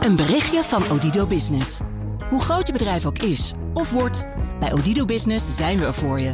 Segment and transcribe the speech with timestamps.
[0.00, 1.80] Een berichtje van Odido Business.
[2.28, 4.24] Hoe groot je bedrijf ook is of wordt,
[4.60, 6.32] bij Odido Business zijn we er voor je.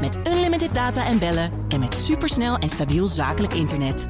[0.00, 4.08] Met unlimited data en bellen en met supersnel en stabiel zakelijk internet.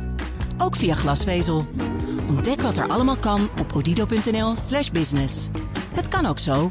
[0.59, 1.67] Ook via glasvezel.
[2.29, 5.49] Ontdek wat er allemaal kan op odido.nl/slash business.
[5.95, 6.71] Het kan ook zo.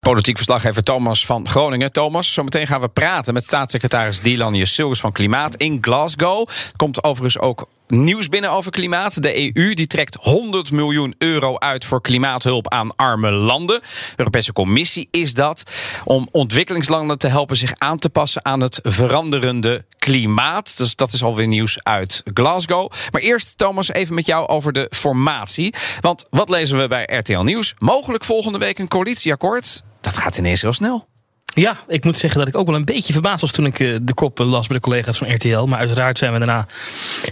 [0.00, 1.92] Politiek verslaggever Thomas van Groningen.
[1.92, 6.48] Thomas, zometeen gaan we praten met staatssecretaris Dylan Jusilgus van Klimaat in Glasgow.
[6.76, 9.22] Komt overigens ook nieuws binnen over klimaat.
[9.22, 13.80] De EU die trekt 100 miljoen euro uit voor klimaathulp aan arme landen.
[13.80, 15.62] De Europese Commissie is dat
[16.04, 20.76] om ontwikkelingslanden te helpen zich aan te passen aan het veranderende klimaat.
[20.76, 22.92] Dus dat is alweer nieuws uit Glasgow.
[23.10, 25.74] Maar eerst, Thomas, even met jou over de formatie.
[26.00, 27.74] Want wat lezen we bij RTL Nieuws?
[27.78, 29.82] Mogelijk volgende week een coalitieakkoord.
[30.00, 31.09] Dat gaat ineens heel snel.
[31.54, 33.96] Ja, ik moet zeggen dat ik ook wel een beetje verbaasd was toen ik eh,
[34.02, 35.64] de kop las bij de collega's van RTL.
[35.64, 36.66] Maar uiteraard zijn we daarna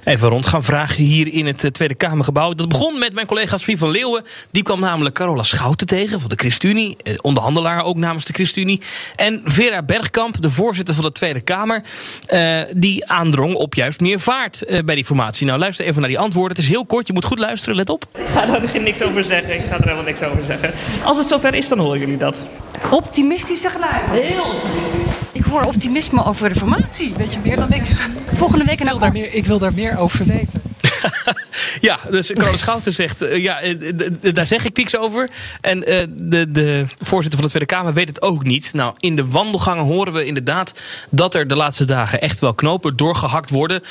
[0.04, 2.54] even rond gaan vragen hier in het eh, Tweede Kamergebouw.
[2.54, 4.24] Dat begon met mijn collega's Vie van Leeuwen.
[4.50, 6.96] Die kwam namelijk Carola Schouten tegen van de ChristenUnie.
[7.02, 8.80] Eh, onderhandelaar ook namens de ChristenUnie.
[9.16, 11.82] En Vera Bergkamp, de voorzitter van de Tweede Kamer.
[12.74, 15.46] die aandrong op juist meer vaart bij die formatie.
[15.46, 16.56] Nou, luister even naar die antwoorden.
[16.56, 18.04] Het is heel kort, je moet goed luisteren, let op.
[18.18, 19.54] Ik ga daar niks over zeggen.
[19.54, 20.73] Ik ga er helemaal niks over zeggen.
[21.04, 22.37] Als het zover is, dan horen jullie dat.
[22.90, 24.10] Optimistische geluiden.
[24.10, 25.15] Heel optimistisch.
[25.32, 27.15] Ik hoor optimisme over de formatie.
[27.16, 27.82] Weet je meer dan ik.
[28.32, 30.62] Volgende week een ik wil, daar meer, ik wil daar meer over weten.
[31.80, 35.29] ja, dus Carole Schouten zegt, uh, ja, uh, daar zeg ik niks over.
[35.60, 38.73] En uh, de, de voorzitter van de Tweede Kamer weet het ook niet.
[38.73, 42.96] Nou, in de wandelgangen horen we inderdaad dat er de laatste dagen echt wel knopen
[42.96, 43.82] doorgehakt worden.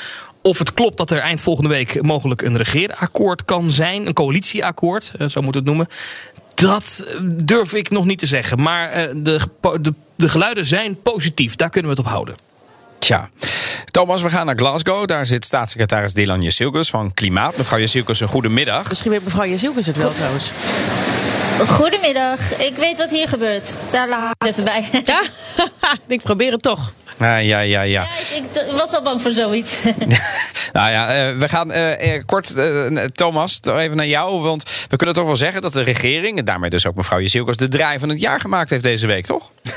[0.42, 4.06] Of het klopt dat er eind volgende week mogelijk een regeerakkoord kan zijn.
[4.06, 5.88] Een coalitieakkoord, zo moet het noemen.
[6.60, 7.06] Dat
[7.44, 8.62] durf ik nog niet te zeggen.
[8.62, 9.40] Maar uh, de,
[9.80, 11.56] de, de geluiden zijn positief.
[11.56, 12.36] Daar kunnen we het op houden.
[12.98, 13.30] Tja.
[13.84, 15.06] Thomas, we gaan naar Glasgow.
[15.06, 17.56] Daar zit staatssecretaris Dylan Jesilkus van Klimaat.
[17.56, 18.88] Mevrouw Jesilkus, een goede middag.
[18.88, 20.52] Misschien weet mevrouw Jesilkus het wel trouwens.
[21.66, 22.58] Goedemiddag.
[22.58, 23.74] Ik weet wat hier gebeurt.
[23.90, 24.88] Daar laat ik even bij.
[25.04, 25.22] Ja,
[26.06, 26.92] ik probeer het toch.
[27.18, 27.82] Ah, ja, ja, ja.
[27.82, 28.06] ja
[28.36, 29.78] ik, was al bang voor zoiets.
[30.72, 34.40] nou ja, uh, we gaan uh, kort, uh, Thomas, even naar jou.
[34.40, 37.56] Want we kunnen toch wel zeggen dat de regering, en daarmee dus ook mevrouw Jezielkos,
[37.56, 39.50] de draai van het jaar gemaakt heeft deze week, toch?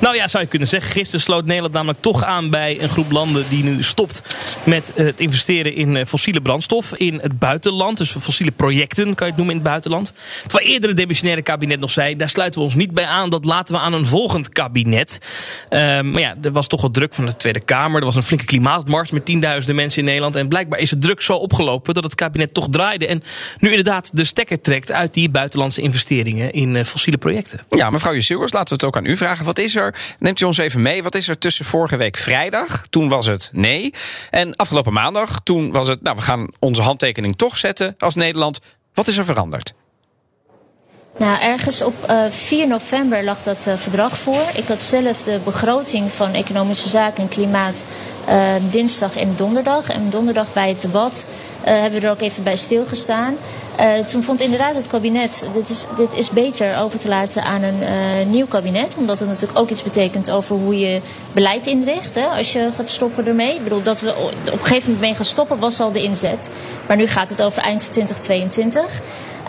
[0.00, 0.90] nou ja, zou je kunnen zeggen.
[0.92, 4.22] Gisteren sloot Nederland namelijk toch aan bij een groep landen die nu stopt
[4.64, 7.98] met het investeren in fossiele brandstof in het buitenland.
[7.98, 10.12] Dus fossiele projecten kan je het noemen in het buitenland.
[10.46, 13.30] Terwijl eerder het demissionaire kabinet nog zei, daar sluiten we ons niet bij aan.
[13.30, 15.18] Dat laten we aan een volgend kabinet.
[15.68, 17.98] Ehm, maar ja, er was toch wat druk van de Tweede Kamer.
[17.98, 20.36] Er was een flinke klimaatmars met tienduizenden mensen in Nederland.
[20.36, 23.06] En blijkbaar is het druk zo opgelopen dat het kabinet toch draaide.
[23.06, 23.22] En
[23.58, 27.60] nu inderdaad de stekker trekt uit die buitenlandse investeringen in fossiele projecten.
[27.70, 29.44] Ja, mevrouw Jusilgers, laten we het ook aan u vragen.
[29.44, 29.85] Wat is er,
[30.18, 33.50] neemt u ons even mee, wat is er tussen vorige week vrijdag, toen was het
[33.52, 33.94] nee.
[34.30, 38.60] En afgelopen maandag, toen was het, nou we gaan onze handtekening toch zetten als Nederland.
[38.94, 39.74] Wat is er veranderd?
[41.18, 44.44] Nou, ergens op uh, 4 november lag dat uh, verdrag voor.
[44.54, 47.84] Ik had zelf de begroting van Economische Zaken en Klimaat
[48.28, 49.88] uh, dinsdag en donderdag.
[49.88, 51.26] En donderdag bij het debat
[51.62, 53.34] hebben we er ook even bij stilgestaan.
[54.08, 58.30] Toen vond inderdaad het kabinet, dit is, dit is beter over te laten aan een
[58.30, 58.96] nieuw kabinet.
[58.98, 61.00] Omdat het natuurlijk ook iets betekent over hoe je
[61.32, 62.14] beleid inricht.
[62.14, 63.54] Hè, als je gaat stoppen ermee.
[63.54, 66.50] Ik bedoel, dat we op een gegeven moment mee gaan stoppen was al de inzet.
[66.86, 68.84] Maar nu gaat het over eind 2022.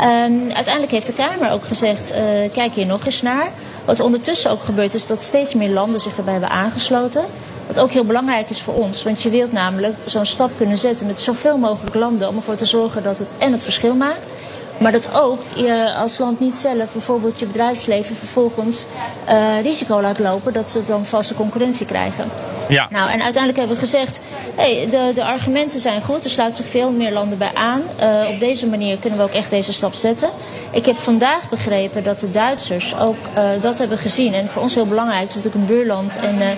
[0.01, 2.17] Um, uiteindelijk heeft de Kamer ook gezegd, uh,
[2.53, 3.51] kijk hier nog eens naar.
[3.85, 7.25] Wat ondertussen ook gebeurt is dat steeds meer landen zich erbij hebben aangesloten.
[7.67, 9.03] Wat ook heel belangrijk is voor ons.
[9.03, 12.27] Want je wilt namelijk zo'n stap kunnen zetten met zoveel mogelijk landen...
[12.27, 14.33] om ervoor te zorgen dat het en het verschil maakt...
[14.79, 18.85] Maar dat ook je als land niet zelf bijvoorbeeld je bedrijfsleven vervolgens
[19.29, 22.25] uh, risico laat lopen dat ze dan vaste concurrentie krijgen.
[22.67, 22.87] Ja.
[22.91, 24.21] Nou, en uiteindelijk hebben we gezegd,
[24.55, 27.81] hey, de, de argumenten zijn goed, er sluiten zich veel meer landen bij aan.
[28.01, 30.29] Uh, op deze manier kunnen we ook echt deze stap zetten.
[30.71, 34.33] Ik heb vandaag begrepen dat de Duitsers ook uh, dat hebben gezien.
[34.33, 36.57] En voor ons heel belangrijk, het is natuurlijk een buurland en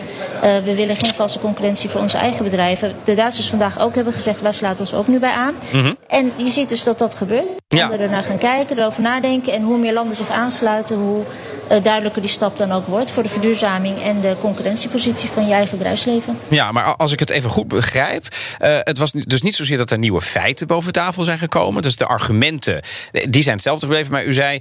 [0.63, 2.95] we willen geen vaste concurrentie voor onze eigen bedrijven.
[3.03, 5.53] De Duitsers vandaag ook hebben gezegd, wij sluiten ons ook nu bij aan.
[5.73, 5.97] Mm -hmm.
[6.07, 7.45] En je ziet dus dat dat gebeurt.
[7.75, 9.53] Ja naar gaan kijken, erover nadenken.
[9.53, 11.23] En hoe meer landen zich aansluiten, hoe
[11.71, 15.53] uh, duidelijker die stap dan ook wordt voor de verduurzaming en de concurrentiepositie van je
[15.53, 16.37] eigen bedrijfsleven.
[16.47, 18.27] Ja, maar als ik het even goed begrijp,
[18.59, 21.81] uh, het was dus niet zozeer dat er nieuwe feiten boven tafel zijn gekomen.
[21.81, 22.81] Dus de argumenten,
[23.29, 24.11] die zijn hetzelfde gebleven.
[24.11, 24.59] Maar u zei,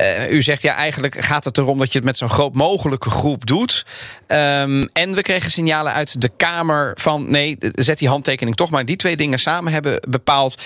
[0.00, 3.10] uh, u zegt ja, eigenlijk gaat het erom dat je het met zo'n groot mogelijke
[3.10, 3.86] groep doet.
[4.26, 8.84] Um, en we kregen signalen uit de Kamer van nee, zet die handtekening toch maar.
[8.84, 10.62] Die twee dingen samen hebben bepaald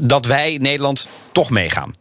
[0.00, 1.92] dat wij Nederland toch meegaan.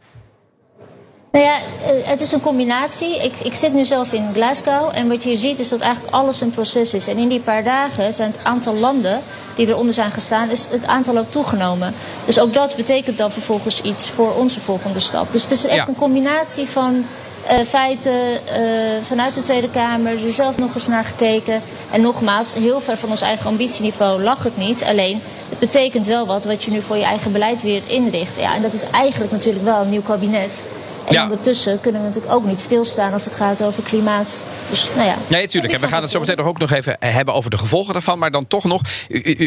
[1.32, 1.64] Nou ja, eh,
[2.08, 3.24] het is een combinatie.
[3.24, 6.42] Ik, ik zit nu zelf in Glasgow en wat je ziet is dat eigenlijk alles
[6.42, 7.08] een proces is.
[7.08, 9.22] En in die paar dagen zijn het aantal landen
[9.56, 11.94] die eronder zijn gestaan, is het aantal ook toegenomen.
[12.26, 15.32] Dus ook dat betekent dan vervolgens iets voor onze volgende stap.
[15.32, 15.88] Dus het is echt Ja.
[15.88, 17.06] een combinatie van
[17.66, 18.62] feiten eh,
[19.04, 21.62] vanuit de Tweede Kamer, er zelf nog eens naar gekeken.
[21.92, 24.84] En nogmaals, heel ver van ons eigen ambitieniveau lag het niet.
[24.84, 28.38] Alleen, het betekent wel wat wat je nu voor je eigen beleid weer inricht.
[28.38, 30.64] Ja, en dat is eigenlijk natuurlijk wel een nieuw kabinet.
[31.08, 31.24] En Ja.
[31.24, 34.44] ondertussen kunnen we natuurlijk ook niet stilstaan als het gaat over klimaat.
[34.70, 35.16] Dus nou ja.
[35.28, 35.74] Nee, tuurlijk.
[35.74, 38.20] En we gaan het zo meteen nog ook nog even hebben over de gevolgen daarvan.
[38.20, 38.82] Maar dan toch nog,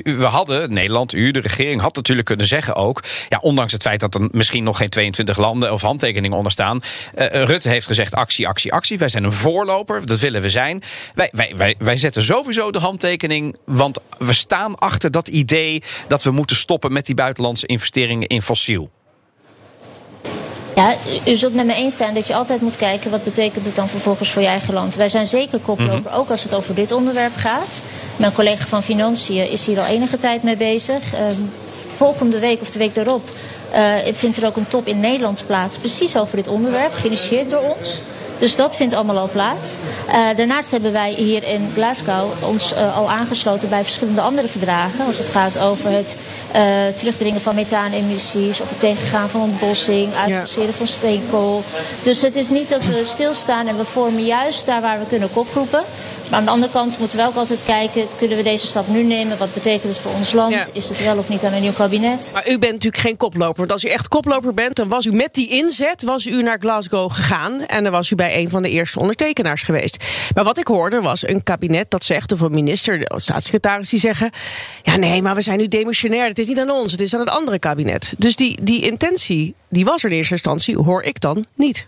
[0.03, 3.03] we hadden, Nederland, u, de regering, had natuurlijk kunnen zeggen ook.
[3.29, 6.81] Ja, ondanks het feit dat er misschien nog geen 22 landen of handtekeningen onder staan.
[7.15, 8.99] eh, Rutte heeft gezegd actie, actie, actie.
[8.99, 10.83] Wij zijn een voorloper, dat willen we zijn.
[11.15, 16.23] Wij, wij, wij, wij zetten sowieso de handtekening, want we staan achter dat idee dat
[16.23, 18.91] we moeten stoppen met die buitenlandse investeringen in fossiel.
[20.75, 20.95] Ja,
[21.27, 23.89] u- zult met me eens zijn dat je altijd moet kijken wat betekent het dan
[23.89, 24.95] vervolgens voor je eigen land.
[24.95, 27.83] Wij zijn zeker koploper, ook als het over dit onderwerp gaat.
[28.17, 31.15] Mijn collega van Financiën is hier al enige tijd mee bezig.
[31.15, 31.33] Ehm,
[31.97, 33.31] volgende week of de week daarop
[33.71, 37.75] eh, vindt er ook een top in Nederland plaats, precies over dit onderwerp, geïnitieerd door
[37.79, 38.03] ons.
[38.39, 39.79] Dus dat vindt allemaal al plaats.
[40.07, 45.07] Eh, daarnaast hebben wij hier in Glasgow ons eh, al aangesloten bij verschillende andere verdragen.
[45.07, 46.17] Als het gaat over het
[46.97, 51.63] terugdringen van methaanemmissies of het tegengaan van ontbossing, uitfaseren van steenkool.
[52.03, 55.33] Dus het is niet dat we stilstaan en we vormen juist daar waar we kunnen
[55.33, 55.83] koproepen.
[56.31, 59.03] Maar aan de andere kant moeten we ook altijd kijken, kunnen we deze stap nu
[59.03, 59.39] nemen?
[59.39, 60.53] Wat betekent het voor ons land?
[60.53, 60.65] Ja.
[60.73, 62.31] Is het wel of niet aan een nieuw kabinet?
[62.35, 63.57] Maar u bent natuurlijk geen koploper.
[63.57, 66.59] Want als u echt koploper bent, dan was u met die inzet was u naar
[66.61, 67.67] Glasgow gegaan.
[67.67, 70.05] En dan was u bij een van de eerste ondertekenaars geweest.
[70.35, 74.01] Maar wat ik hoorde was een kabinet dat zegt, of een minister, of staatssecretaris die
[74.01, 74.31] zeggen.
[74.83, 76.29] Ja, nee, maar we zijn nu demissionair.
[76.29, 78.13] Het is niet aan ons, het is aan het andere kabinet.
[78.19, 81.87] Dus die, die intentie, die was er in eerste instantie, hoor ik dan niet.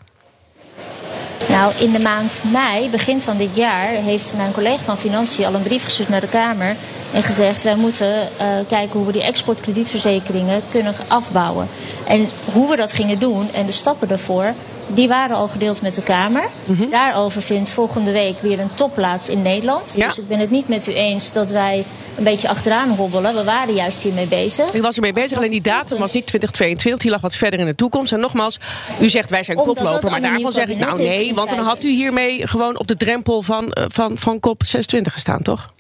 [1.49, 5.55] Nou, in de maand mei, begin van dit jaar, heeft mijn collega van Financiën al
[5.55, 6.77] een brief gestuurd naar de Kamer.
[7.13, 11.69] En gezegd, wij moeten eh, kijken hoe we die exportkredietverzekeringen kunnen afbouwen.
[12.07, 14.55] En hoe we dat gingen doen en de stappen daarvoor,
[14.95, 16.49] die waren al gedeeld met de Kamer.
[16.91, 19.93] Daarover vindt volgende week weer een top plaats in Nederland.
[19.97, 20.07] Ja.
[20.07, 21.85] Dus ik ben het niet met u eens dat wij
[22.17, 23.35] een beetje achteraan hobbelen.
[23.35, 24.75] We waren juist hiermee bezig.
[24.75, 27.67] U was ermee bezig, alleen die datum was niet 2022, die lag wat verder in
[27.67, 28.13] de toekomst.
[28.13, 28.59] En nogmaals,
[29.01, 31.89] u zegt wij zijn koploper, maar daarvan zeg ik nou nee, want dan had u
[31.89, 35.73] hiermee gewoon op de drempel van, eh, van, van COP 26 gestaan, toch?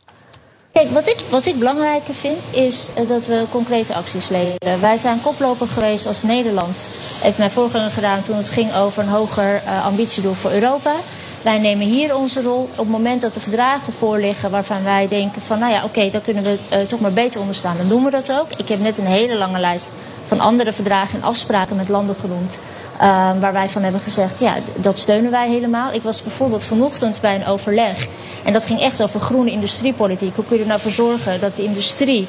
[0.72, 4.80] Kijk, wat ik, wat ik belangrijker vind is eh, dat we concrete acties leveren.
[4.80, 6.88] Wij zijn koploper geweest als Nederland.
[7.20, 10.94] Heeft mijn voorganger gedaan toen het ging over een hoger eh, ambitiedoel voor Europa.
[11.42, 12.62] Wij nemen hier onze rol.
[12.62, 16.20] Op het moment dat er verdragen voorliggen waarvan wij denken van nou ja, oké, daar
[16.20, 18.52] kunnen we eh, toch maar beter onder staan, dan doen we dat ook.
[18.56, 19.88] Ik heb net een hele lange lijst
[20.24, 22.58] van andere verdragen en afspraken met landen genoemd.
[22.98, 25.92] Eh, waar wij van hebben gezegd, ja, dat steunen wij helemaal.
[25.92, 28.06] Ik was bijvoorbeeld vanochtend bij een overleg.
[28.44, 30.34] En dat ging echt over groene industriepolitiek.
[30.34, 32.26] Hoe kun je er nou voor zorgen dat de industrie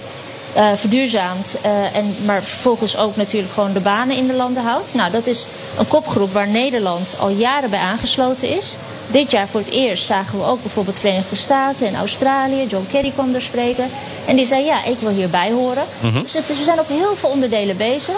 [0.53, 1.57] eh, verduurzaamt.
[1.61, 4.93] eh, en, maar vervolgens ook natuurlijk gewoon de banen in de landen houdt.
[4.93, 8.77] Nou, dat is een kopgroep waar Nederland al jaren bij aangesloten is.
[9.11, 12.65] Dit jaar voor het eerst zagen we ook bijvoorbeeld de Verenigde Staten en Australië.
[12.67, 13.89] John Kerry kwam daar spreken.
[14.25, 15.83] En die zei, ja, ik wil hierbij horen.
[16.13, 18.17] Dus het is, we zijn op heel veel onderdelen bezig.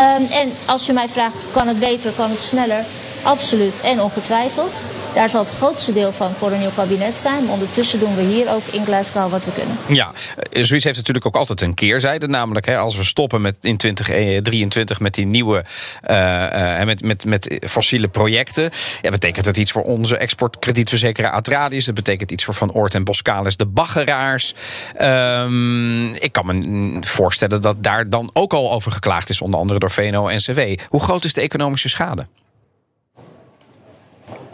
[0.00, 2.84] Ehm, en als u mij vraagt, kan het beter, kan het sneller?
[3.22, 4.82] Absoluut en ongetwijfeld.
[5.14, 7.48] Daar zal het grootste deel van voor een nieuw kabinet zijn.
[7.48, 9.76] Ondertussen doen we hier ook in Glasgow wat we kunnen.
[9.88, 10.12] Ja,
[10.52, 12.26] eh, zoiets heeft natuurlijk ook altijd een keerzijde.
[12.26, 15.64] Namelijk, hè, als we stoppen met in 2023 met die nieuwe
[16.00, 18.70] eh, eh, met, met, met fossiele projecten.
[19.02, 21.84] Ja, betekent dat iets voor onze exportkredietverzekeraar Atradius.
[21.84, 24.54] Dat betekent iets voor Van Oort en Boskalis, de baggeraars.
[24.96, 29.40] Ehm, ik kan me voorstellen dat daar dan ook al over geklaagd is.
[29.40, 30.60] Onder andere door VNO-NCW.
[30.88, 32.26] Hoe groot is de economische schade?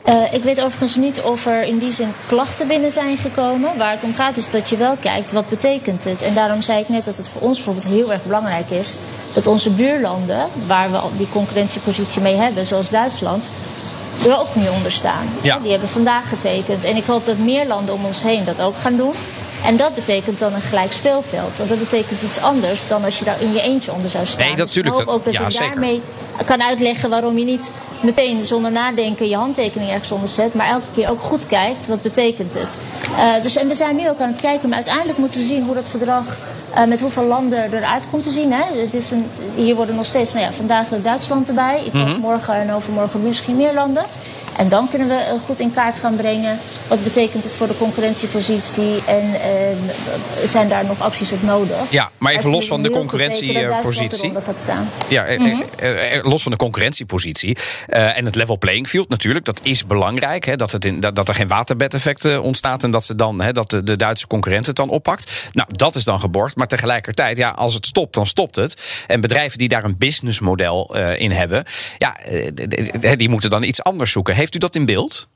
[0.07, 3.79] Eh, ik weet overigens niet of er in die zin klachten binnen zijn gekomen.
[3.79, 6.23] Waar het om gaat is dat je wel kijkt wat betekent het.
[6.23, 8.97] En daarom zei ik net dat het voor ons bijvoorbeeld heel erg belangrijk is
[9.33, 13.51] dat onze buurlanden, waar we al die concurrentiepositie mee hebben, zoals Duitsland,
[14.25, 15.29] er ook niet onder staan.
[15.43, 15.59] Ja.
[15.59, 16.85] Die hebben vandaag getekend.
[16.85, 19.13] En ik hoop dat meer landen om ons heen dat ook gaan doen.
[19.67, 21.57] En dat betekent dan een gelijk speelveld.
[21.59, 24.47] Want dat betekent iets anders dan als je daar in je eentje onder zou staan.
[24.47, 25.71] Nee, natuurlijk, Dus ik hoop dat- ook dat ja, ik zeker.
[25.71, 26.01] daarmee
[26.47, 27.71] kan uitleggen waarom je niet
[28.01, 30.55] meteen zonder nadenken je handtekening ergens onder zet.
[30.55, 32.79] Maar elke keer ook goed kijkt, wat betekent het.
[33.17, 34.69] Eh, dus, en we zijn nu ook aan het kijken.
[34.69, 36.25] Maar uiteindelijk moeten we zien hoe dat verdrag
[36.75, 38.53] eh, met hoeveel landen eruit komt te zien.
[38.53, 38.81] Hè.
[38.81, 41.83] Het is een, hier worden nog steeds, nou ja, vandaag Duitsland erbij.
[41.85, 44.05] Ik hoop morgen en overmorgen misschien meer landen.
[44.57, 46.59] En dan kunnen we eh, goed in kaart gaan brengen
[46.89, 49.51] wat betekent het voor de concurrentiepositie en eh,
[50.45, 51.91] zijn daar nog acties op nodig.
[51.91, 54.33] Ja, maar even Het los is van de concurrentiepositie.
[55.09, 59.45] Ja, eh, eh, eh, los van de concurrentiepositie eh, en het level playing field natuurlijk,
[59.45, 60.45] dat is belangrijk.
[60.45, 63.41] Hè, dat, het in, dat, dat er geen waterbedeffect eh, ontstaat en dat, ze dan,
[63.41, 65.49] hè, dat de, de Duitse concurrent het dan oppakt.
[65.53, 66.57] Nou, dat is dan geborgd.
[66.57, 69.05] Maar tegelijkertijd, ja, als het stopt, dan stopt het.
[69.07, 71.65] En bedrijven die daar een businessmodel eh, in hebben,
[71.99, 74.35] ja, eh, die moeten dan iets anders zoeken.
[74.35, 75.29] Heeft u dat in beeld?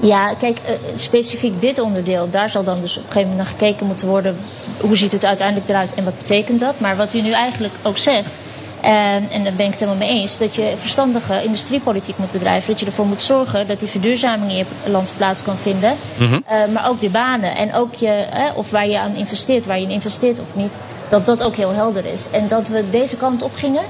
[0.00, 3.58] Ja, kijk, eh, specifiek dit onderdeel, daar zal dan dus op een gegeven moment naar
[3.58, 4.36] gekeken moeten worden.
[4.80, 6.80] Hoe ziet het uiteindelijk eruit en wat betekent dat?
[6.80, 8.40] Maar wat u nu eigenlijk ook zegt,
[8.82, 12.70] en, en daar ben ik het helemaal mee eens, dat je verstandige industriepolitiek moet bedrijven.
[12.70, 15.96] Dat je ervoor moet zorgen dat die verduurzaming in je land plaats kan vinden.
[16.18, 16.40] Mhm.
[16.46, 19.78] Eh, maar ook die banen en ook je, eh, of waar je aan investeert, waar
[19.78, 20.72] je in investeert of niet,
[21.08, 22.30] dat dat ook heel helder is.
[22.30, 23.84] En dat we deze kant op gingen,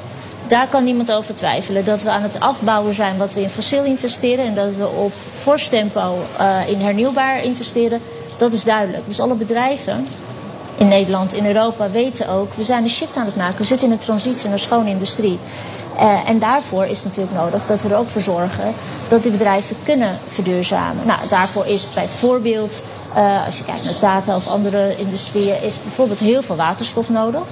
[0.49, 1.85] daar kan niemand over twijfelen.
[1.85, 5.13] Dat we aan het afbouwen zijn wat we in fossiel investeren en dat we op
[5.41, 8.01] fors tempo eh, in hernieuwbaar investeren,
[8.37, 9.03] dat is duidelijk.
[9.07, 10.07] Dus alle bedrijven
[10.77, 13.59] in Nederland, in Europa weten ook, we zijn een shift aan het maken.
[13.59, 15.39] We zitten in een transitie naar schone industrie.
[15.97, 18.75] Eh, en daarvoor is natuurlijk nodig dat we er ook voor zorgen
[19.09, 21.07] dat die bedrijven kunnen verduurzamen.
[21.07, 22.85] Nou, daarvoor is bijvoorbeeld,
[23.15, 27.43] eh, als je kijkt naar data of andere industrieën, is bijvoorbeeld heel veel waterstof nodig.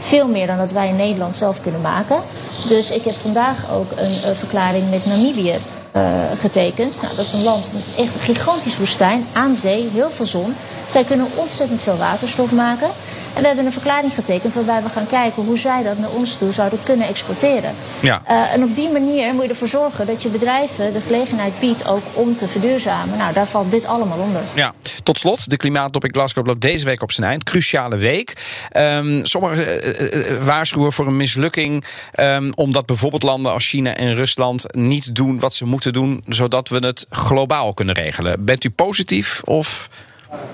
[0.00, 2.20] Veel meer dan dat wij in Nederland zelf kunnen maken.
[2.68, 5.54] Dus ik heb vandaag ook een eh, verklaring met Namibië
[5.92, 6.02] eh,
[6.34, 7.02] getekend.
[7.02, 10.54] Nou, dat is een land met echt een gigantisch woestijn, aan zee, heel veel zon.
[10.86, 12.88] Zij kunnen ontzettend veel waterstof maken.
[13.34, 16.36] En we hebben een verklaring getekend waarbij we gaan kijken hoe zij dat naar ons
[16.36, 17.74] toe zouden kunnen exporteren.
[18.00, 18.22] Ja.
[18.24, 21.88] Eh, en op die manier moet je ervoor zorgen dat je bedrijven de gelegenheid biedt
[21.88, 23.18] ook om te verduurzamen.
[23.18, 24.42] Nou, daar valt dit allemaal onder.
[24.54, 24.74] Ja,
[25.10, 27.44] tot slot, de klimaattop in Glasgow loopt deze week op zijn eind.
[27.44, 28.32] Cruciale week.
[28.70, 31.84] Ehm, sommigen eh, eh, eh, waarschuwen voor een mislukking.
[32.12, 36.22] ehm, omdat bijvoorbeeld landen als China en Rusland niet doen wat ze moeten doen.
[36.26, 38.44] zodat we het globaal kunnen regelen.
[38.44, 39.88] Bent u positief of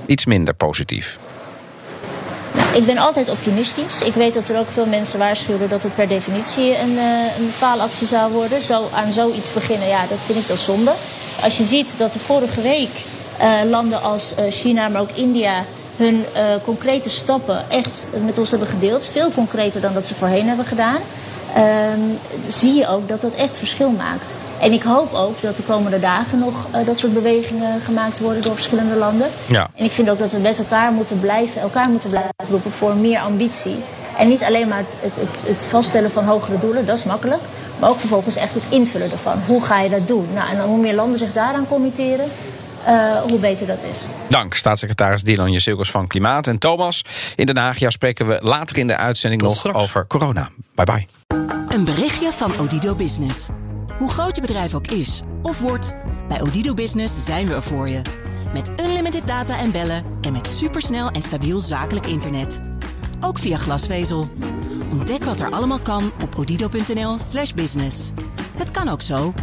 [0.07, 1.19] iets minder positief?
[2.75, 4.03] Ik ben altijd optimistisch.
[4.03, 6.99] Ik weet dat er ook veel mensen waarschuwen dat het per definitie een,
[7.39, 8.61] een faalactie zou worden.
[8.63, 10.93] Zo aan zoiets beginnen, ja, dat vind ik wel zonde.
[11.43, 12.91] Als je ziet dat er vorige week
[13.71, 15.65] landen als eh, China, maar ook India
[15.97, 19.07] hun eh, concrete stappen echt met ons hebben gedeeld.
[19.07, 20.99] Veel concreter dan dat ze voorheen hebben gedaan.
[21.55, 22.01] ehm,
[22.49, 24.31] zie je ook dat dat echt verschil maakt.
[24.61, 28.43] En ik hoop ook dat de komende dagen nog eh, dat soort bewegingen gemaakt worden
[28.43, 29.29] door verschillende landen.
[29.47, 29.69] Ja.
[29.75, 32.97] En ik vind ook dat we met elkaar moeten blijven, elkaar moeten blijven roepen voor
[32.97, 33.77] meer ambitie.
[34.17, 37.43] En niet alleen maar het, het, het, vaststellen van hogere doelen, dat is makkelijk.
[37.79, 39.41] Maar ook vervolgens echt het invullen ervan.
[39.47, 40.29] Hoe ga je dat doen?
[40.35, 42.31] Nou, en hoe meer landen zich daaraan committeren,
[42.87, 44.07] eh, hoe beter dat is.
[44.29, 46.47] Dank, staatssecretaris Dylan Jezilkes van Klimaat.
[46.47, 47.05] En Thomas,
[47.37, 49.79] in Den Haag jou spreken we later in de uitzending Tot nog straks.
[49.79, 50.51] over corona.
[50.75, 51.07] Bye bye.
[51.69, 53.49] Een berichtje van Odido Business.
[53.99, 55.95] Hoe groot je bedrijf ook is of wordt,
[56.29, 58.03] bij Odido Business zijn we er voor je.
[58.53, 62.61] Met unlimited data en bellen en met supersnel en stabiel zakelijk internet.
[63.21, 64.29] Ook via glasvezel.
[64.91, 68.11] Ontdek wat er allemaal kan op odido.nl/slash business.
[68.57, 69.35] Het kan ook zo.